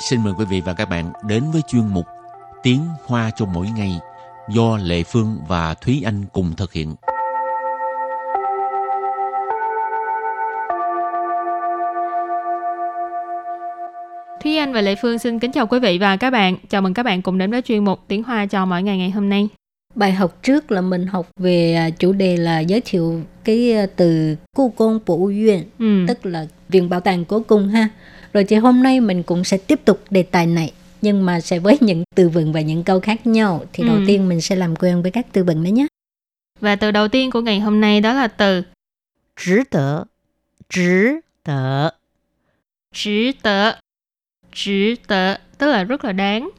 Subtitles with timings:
[0.00, 2.06] xin mời quý vị và các bạn đến với chuyên mục
[2.62, 4.00] Tiếng Hoa cho mỗi ngày
[4.48, 6.94] do Lệ Phương và Thúy Anh cùng thực hiện.
[14.42, 16.56] Thúy Anh và Lệ Phương xin kính chào quý vị và các bạn.
[16.68, 19.10] Chào mừng các bạn cùng đến với chuyên mục Tiếng Hoa cho mỗi ngày ngày
[19.10, 19.48] hôm nay.
[19.94, 23.86] Bài học trước là mình học về à, chủ đề là giới thiệu cái à,
[23.96, 26.04] từ cu công bổ viện, Ừ.
[26.08, 27.88] tức là viện bảo tàng cố cung ha.
[28.32, 31.58] Rồi thì hôm nay mình cũng sẽ tiếp tục đề tài này nhưng mà sẽ
[31.58, 33.64] với những từ vựng và những câu khác nhau.
[33.72, 33.88] Thì ừ.
[33.88, 35.86] đầu tiên mình sẽ làm quen với các từ vựng đấy nhé.
[36.60, 38.62] Và từ đầu tiên của ngày hôm nay đó là từ
[39.36, 40.04] Chỉ tờ
[40.68, 40.98] Chỉ
[41.42, 41.90] tờ
[42.94, 43.72] Chỉ tờ
[44.52, 46.50] Chỉ tờ Tức là rất là đáng.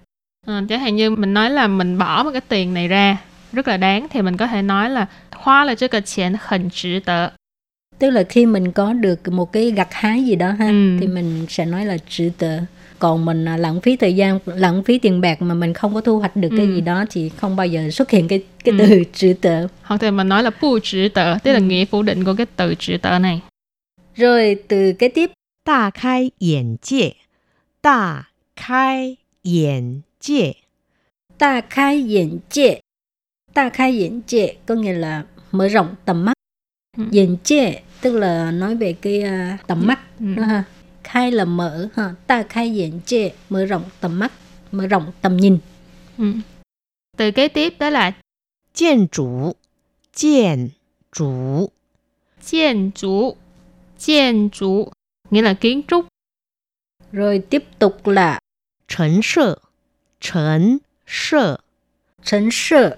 [0.47, 3.17] À, Chẳng hạn như mình nói là mình bỏ một cái tiền này ra
[3.51, 6.99] Rất là đáng Thì mình có thể nói là Hoa là cái tiền hẳn chỉ
[6.99, 7.29] tờ
[8.00, 10.96] Tức là khi mình có được một cái gặt hái gì đó ha Ừ.
[11.00, 12.58] thì mình sẽ nói là trữ tợ.
[12.98, 16.00] Còn mình à, lãng phí thời gian, lãng phí tiền bạc mà mình không có
[16.00, 16.74] thu hoạch được cái Ừ.
[16.74, 18.86] gì đó thì không bao giờ xuất hiện cái cái Ừ.
[18.88, 19.66] từ trữ tợ.
[19.82, 21.64] Hoặc thì mình nói là 不值得, tức là Ừ.
[21.64, 23.40] nghĩa phủ định của cái từ 值得 này.
[24.14, 25.30] Rồi từ kế tiếp
[25.64, 27.16] 大开眼界，
[27.82, 30.56] 大开眼界，
[31.38, 32.80] ta khai眼界
[33.54, 36.32] ta khai眼界có nghĩa là mở rộng tầm mắt
[36.98, 39.99] Ừ.眼界 tức là nói về cái uh, tầm mắt.
[40.19, 40.25] Ừ.
[40.25, 40.63] ha
[41.03, 44.31] khai là mở ha ta khai diện chê mở rộng tầm mắt
[44.71, 45.57] mở rộng tầm nhìn.
[46.17, 46.33] Ừ.
[47.17, 48.11] từ kế tiếp đó là
[48.73, 49.57] kiến trúc,
[50.17, 50.69] kiến
[51.11, 51.73] trúc,
[52.49, 53.37] kiến trúc,
[54.05, 54.93] kiến trúc
[55.31, 56.05] nghĩa là kiến trúc.
[57.11, 58.39] Rồi tiếp tục là
[58.87, 59.55] trần sơ
[60.19, 61.57] trần sơ.
[62.23, 62.97] Trần sơ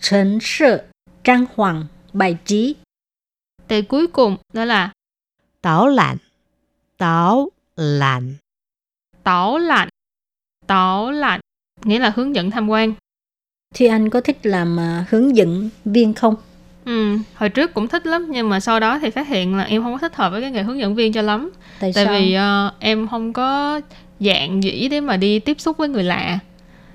[0.00, 0.84] trần sơ
[1.24, 2.74] trang hoàng bài trí.
[3.68, 4.90] Từ cuối cùng đó là
[5.62, 6.16] Tảo lạnh
[6.98, 8.34] Tảo lạnh
[9.22, 9.88] Tảo lạnh
[10.66, 11.40] Tảo lạnh
[11.84, 12.94] Nghĩa là hướng dẫn tham quan
[13.74, 16.34] Thì anh có thích làm à, hướng dẫn viên không?
[16.84, 19.82] Ừ, hồi trước cũng thích lắm nhưng mà sau đó thì phát hiện là em
[19.82, 21.50] không có thích hợp với cái nghề hướng dẫn viên cho lắm.
[21.80, 22.14] Tại, Tại sao?
[22.14, 23.80] vì uh, em không có
[24.20, 26.38] dạng dĩ để mà đi tiếp xúc với người lạ.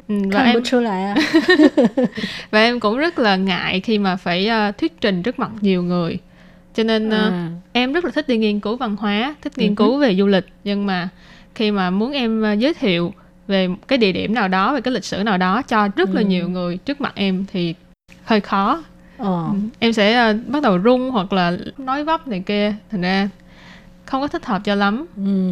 [0.07, 1.15] Ừ, và em lại à.
[2.51, 5.83] và em cũng rất là ngại khi mà phải uh, thuyết trình trước mặt nhiều
[5.83, 6.17] người.
[6.79, 7.49] Cho nên à.
[7.73, 10.27] em rất là thích đi nghiên cứu văn hóa thích nghiên Ừ cứu về du
[10.27, 11.09] lịch nhưng mà
[11.55, 13.13] khi mà muốn em ờ, giới thiệu
[13.47, 16.21] về cái địa điểm nào đó về cái lịch sử nào đó cho rất là
[16.21, 16.25] Ừ.
[16.27, 17.75] nhiều người trước mặt em thì
[18.23, 18.83] hơi khó
[19.17, 19.45] Ờ.
[19.51, 23.29] Ừ, em sẽ ờ, bắt đầu run hoặc là nói vấp này kia thành ra
[24.05, 25.51] không có thích hợp cho lắm Ừ.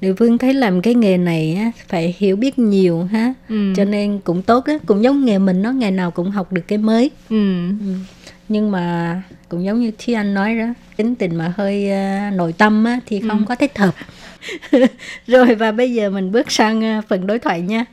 [0.00, 3.72] Địa phương thấy làm cái nghề này á, phải hiểu biết nhiều ha ừ.
[3.76, 6.62] cho nên cũng tốt á cũng giống nghề mình nó ngày nào cũng học được
[6.68, 7.68] cái mới ừ.
[7.68, 7.94] ừ
[8.47, 10.65] nhưng mà cũng giống như Thi Anh nói đó
[10.97, 13.45] tính tình mà hơi à, nội tâm á, thì không Ừ.
[13.47, 13.95] có thích hợp
[15.27, 17.85] rồi và bây giờ mình bước sang à, phần đối thoại nha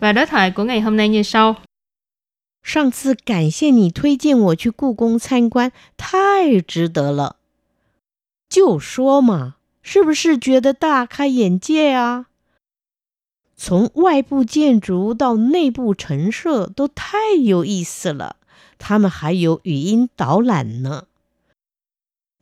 [0.00, 1.56] và đối thoại của ngày hôm nay như sau
[2.62, 7.36] 上次感谢你推荐我去故宫参观，太值得了。
[8.48, 12.26] 就说嘛，是不是觉得大开眼界啊？
[13.56, 18.36] 从外部建筑到内部陈设都太有意思了，
[18.78, 21.06] 他们还有语音导览呢。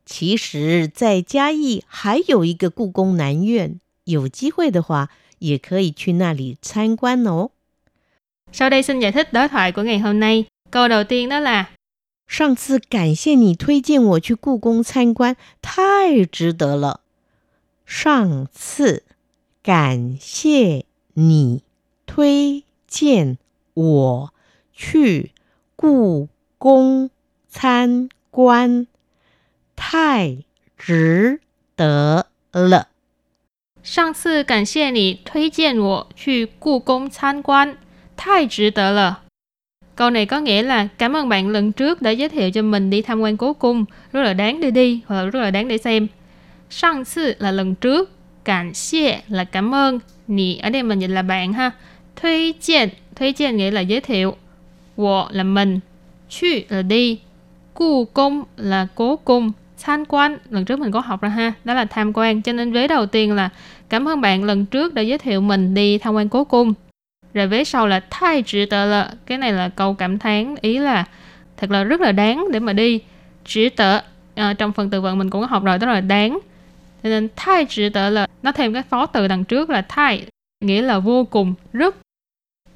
[0.04, 7.50] 其实，在嘉义还有一个故宫南院，有机会的话也可以去那里参观哦。
[8.52, 11.40] sau đây xin giải thích đối thoại của ngày hôm nay câu đầu tiên đó
[11.40, 11.66] là
[12.26, 17.00] 上次感谢你推荐我去故宫参观，太值得了。
[17.86, 19.04] 上次
[19.62, 20.84] 感谢
[21.14, 21.62] 你
[22.06, 23.38] 推荐
[23.74, 24.34] 我
[24.72, 25.32] 去
[25.78, 26.28] 故
[26.58, 27.10] 宫
[27.48, 28.86] 参观，
[29.76, 30.38] 太
[30.76, 31.40] 值
[31.76, 32.88] 得了。
[33.82, 37.76] 上次感谢你推荐我去故宫参观，
[38.16, 39.22] 太值得了。
[39.96, 43.02] Câu này có nghĩa là cảm ơn bạn lần trước đã giới thiệu cho mình đi
[43.02, 45.78] tham quan cố cung, rất là đáng để đi hoặc là rất là đáng để
[45.78, 46.08] xem.
[46.70, 48.10] Sang sư là lần trước,
[48.44, 51.70] cảm xie là cảm ơn, nì ở đây mình dịch là bạn ha.
[52.16, 54.36] Thuy chiên, thuy chiên nghĩa là giới thiệu.
[54.99, 55.79] Wo là mình,
[56.29, 57.19] chu là đi,
[57.73, 59.51] cu cung là cố cung,
[59.81, 62.41] tham quan lần trước mình có học ra ha, đó là tham quan.
[62.41, 63.49] Cho nên vế đầu tiên là
[63.89, 66.73] cảm ơn bạn lần trước đã giới thiệu mình đi tham quan cố cung.
[67.33, 70.77] Rồi vế sau là thay trữ tờ là cái này là câu cảm thán ý
[70.77, 71.05] là
[71.57, 72.99] thật là rất là đáng để mà đi.
[73.45, 73.99] Trữ tờ
[74.35, 76.39] à, trong phần từ vựng mình cũng có học rồi đó là đáng.
[77.03, 80.25] Cho nên thay trữ tờ là nó thêm cái phó từ đằng trước là thay
[80.61, 81.95] nghĩa là vô cùng rất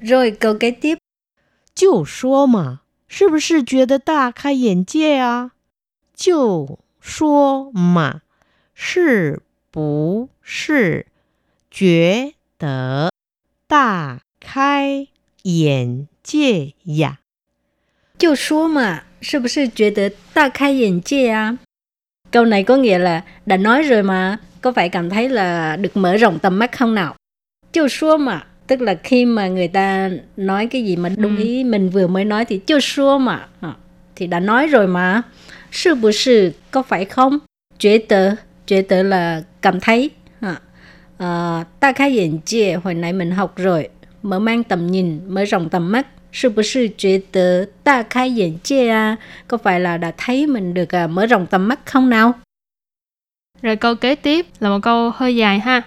[0.00, 0.98] rồi câu kế tiếp
[1.75, 5.51] 就说嘛，是不是觉得大开眼界啊？
[6.15, 8.21] 就说嘛，
[8.73, 9.41] 是
[9.71, 11.07] 不是
[11.71, 13.11] 觉 得
[13.67, 15.07] 大开
[15.43, 17.19] 眼界呀。
[18.17, 21.57] 就说嘛，是不是觉得大开眼界à?
[22.31, 25.97] Câu này có nghĩa là đã nói rồi mà, có phải cảm thấy là được
[25.97, 27.15] mở rộng tầm mắt không nào?
[27.71, 31.43] Chiêu số mà, tức là khi mà người ta nói cái gì mà đúng Ừ.
[31.43, 33.73] ý mình vừa mới nói thì chiêu số mà, à,
[34.15, 35.21] thì đã nói rồi mà.
[35.71, 37.39] Sư bù sư, có phải không?
[37.79, 40.09] 觉得, 觉得 là cảm thấy.
[40.41, 40.61] À,
[41.17, 43.89] à, ta khai眼界, hồi nãy mình học rồi,
[44.23, 46.07] mở mang tầm nhìn, mở rộng tầm mắt.
[46.33, 49.17] Sư bù sư 觉得大开眼界啊?
[49.47, 52.33] Có phải là đã thấy mình được à, mở rộng tầm mắt không nào?
[53.61, 55.81] Rồi câu kế tiếp là một câu hơi dài ha.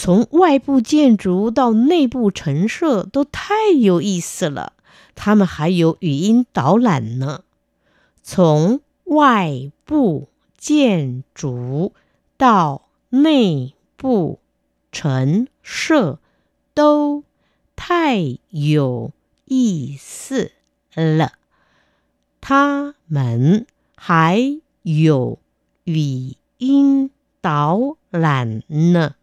[0.00, 4.74] 从外部建筑到内部陈设都太有意思了，
[5.16, 7.42] 他们还有语音导览呢。
[8.22, 11.94] 从外部建筑
[12.36, 14.38] 到内部
[14.92, 16.20] 陈设
[16.74, 17.24] 都
[17.74, 19.10] 太有
[19.46, 20.52] 意思
[20.94, 21.32] 了，
[22.40, 23.66] 他们
[23.96, 25.40] 还有
[25.82, 27.10] 语音
[27.40, 29.16] 导览呢。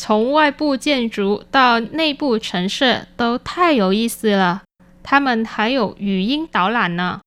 [0.00, 4.62] 从外部建筑到内部陈设都太有意思了，
[5.02, 7.20] 他们还有语音导览呢。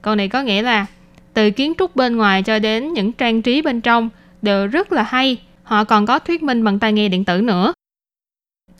[0.00, 0.86] Câu này có nghĩa là
[1.34, 4.10] từ kiến trúc bên ngoài cho đến những trang trí bên trong
[4.42, 5.38] đều rất là hay.
[5.62, 7.72] Họ còn có thuyết minh bằng tai nghe điện tử nữa.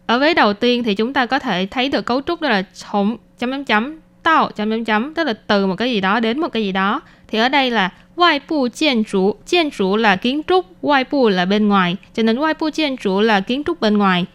[0.06, 3.16] Ở vế đầu tiên thì chúng ta có thể thấy được cấu trúc đó là从
[3.38, 5.13] chấm chấm chấm 到 chấm chấm chấm.
[5.13, 7.01] Tức là từ một cái gì đó đến một cái gì đó.
[7.27, 11.29] Thì ở đây là ngoại bộ kiến trúc kiến trúc là kiến trúc, ngoại bộ
[11.29, 11.95] là bên ngoài.
[12.13, 14.25] Cho nên ngoại bộ kiến trúc là kiến trúc bên ngoài.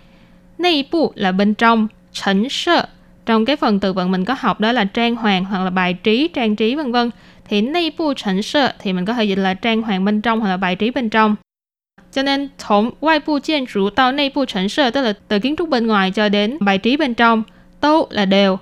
[0.58, 2.86] Nội bộ là bên trong chỉnh sợ
[3.26, 5.94] trong cái phần từ vựng mình có học đó là trang hoàng hoặc là bài
[5.94, 7.10] trí, trang trí vân vân.
[7.48, 10.40] Thì nội bộ chỉnh sợ thì mình có thể dịch là trang hoàng bên trong
[10.40, 11.36] hoặc là bài trí bên trong.
[12.12, 15.38] Cho nên thống ngoại bộ kiến trúc tao nội bộ chỉnh sợ tức là từ
[15.38, 17.42] kiến trúc bên ngoài cho đến bài trí bên trong
[17.80, 18.58] tốt là đều.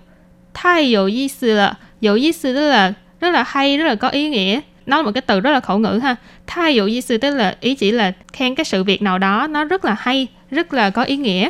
[0.53, 4.59] 太有意思了，有意思 tức là rất là hay, rất là có ý nghĩa.
[4.85, 6.15] Nó là một cái từ rất là khẩu ngữ ha.
[6.47, 9.47] Thay dụ ý sư tức là ý chỉ là khen cái sự việc nào đó
[9.47, 11.49] nó rất là hay, rất là có ý nghĩa.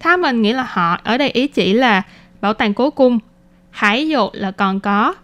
[0.00, 2.02] Tha mình nghĩa là họ, ở đây ý chỉ là
[2.40, 3.18] bảo tàng cố cung.
[3.70, 5.14] Hải dụ là còn có.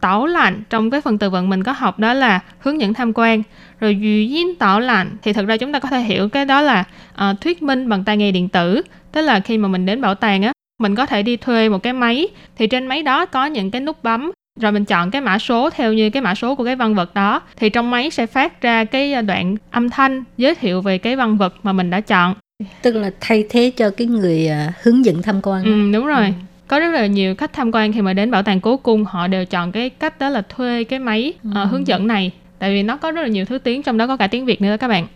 [0.00, 3.12] Tảo lạnh trong cái phần từ vựng mình có học đó là hướng dẫn tham
[3.14, 3.42] quan.
[3.80, 6.60] Rồi duy yên tảo lạnh thì thực ra chúng ta có thể hiểu cái đó
[6.60, 6.84] là
[7.14, 8.82] à, thuyết minh bằng tai nghe điện tử.
[9.12, 11.83] Tức là khi mà mình đến bảo tàng á, mình có thể đi thuê một
[11.83, 12.27] cái máy.
[12.57, 14.31] Thì trên máy đó có những cái nút bấm.
[14.59, 17.13] Rồi mình chọn cái mã số theo như cái mã số của cái văn vật
[17.13, 17.41] đó.
[17.55, 21.37] Thì trong máy sẽ phát ra cái đoạn âm thanh giới thiệu về cái văn
[21.37, 22.35] vật mà mình đã chọn.
[22.81, 25.63] Tức là thay thế cho cái người à, hướng dẫn tham quan.
[25.63, 26.33] ừ, đúng rồi.
[26.67, 29.27] Có rất là nhiều khách tham quan khi mà đến bảo tàng cố cung họ
[29.27, 32.31] đều chọn cái cách đó là thuê cái máy ờ, hướng dẫn này.
[32.59, 34.61] Tại vì nó có rất là nhiều thứ tiếng trong đó có cả tiếng việt
[34.61, 35.07] nữa các bạn.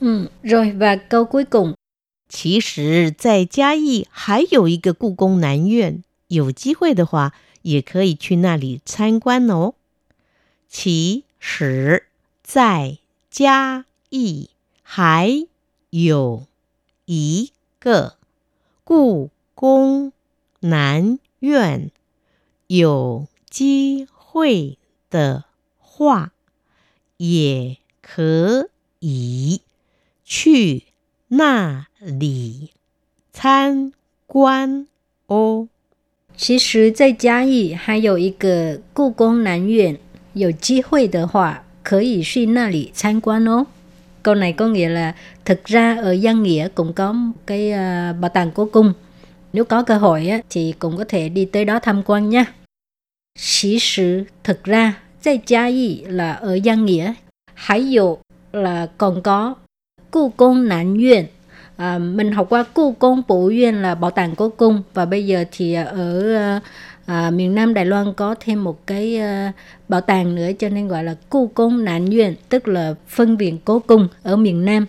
[0.00, 0.26] Ừ.
[0.42, 1.72] Rồi và câu cuối cùng
[2.28, 7.32] 其实，在嘉义还有一个故宫南院，有机会的话，
[7.62, 9.74] 也可以去那里参观哦。
[10.68, 12.06] 其实，
[12.42, 12.98] 在
[13.30, 14.50] 嘉义
[14.82, 15.46] 还
[15.88, 16.46] 有
[17.06, 18.18] 一个
[18.84, 20.12] 故宫
[20.60, 21.90] 南院，
[22.66, 24.76] 有机会
[25.08, 25.44] 的
[25.78, 26.32] 话，
[27.16, 28.68] 也可
[28.98, 29.62] 以
[30.22, 30.84] 去
[31.28, 32.69] 那里
[33.31, 33.91] 参
[34.27, 34.87] 观
[35.27, 35.67] 哦。
[36.35, 39.97] 其实，在嘉义还有一个故宫南院，
[40.33, 43.67] 有机会的话可以去那里参观哦。
[44.23, 48.29] Câu này có nghĩa là thực ra ở Giang Nghĩa cũng có một cái à, bảo
[48.29, 48.93] tàng cố cung.
[49.51, 52.53] Nếu có cơ hội á, thì cũng có thể đi tới đó tham quan nha.
[53.39, 57.13] Chỉ sự thực ra, tại Gia Yi là ở Giang Nghĩa,
[57.53, 58.17] Hải dụ
[58.51, 59.55] là còn có
[60.09, 61.27] 故宫南院
[61.78, 65.26] à, mình học qua Cô Công Bộ Duyên là Bảo tàng Cố Cung và bây
[65.26, 66.34] giờ thì ở
[67.06, 69.52] à, miền Nam Đài Loan có thêm một cái à,
[69.88, 73.58] bảo tàng nữa cho nên gọi là Cô Công Nạn viện tức là phân viện
[73.64, 74.86] Cố Cung ở miền Nam.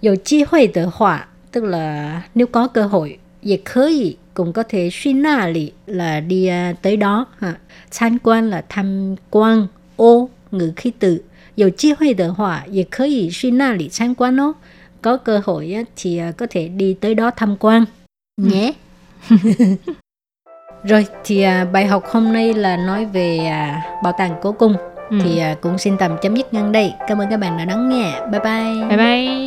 [0.00, 4.62] Dầu chi hội tự họa tức là nếu có cơ hội dễ khởi cũng có
[4.62, 7.58] thể suy na lì là đi à, tới đó à, ha.
[7.90, 11.22] tham quan là tham quan ô ngữ khí tự
[11.56, 14.54] dầu chi hội tự họa dễ khởi suy na lì tham quan đó
[15.04, 17.84] có cơ hội thì à, có thể đi tới đó tham quan
[18.36, 18.72] nhé.
[20.84, 24.76] Rồi thì à, bài học hôm nay là nói về à, bảo tàng cố cung
[25.10, 25.16] Ừ.
[25.24, 26.92] thì cũng xin tạm chấm dứt ngang đây.
[27.08, 28.20] Cảm ơn các bạn đã lắng nghe.
[28.32, 28.88] Bye bye.
[28.88, 29.43] bye bye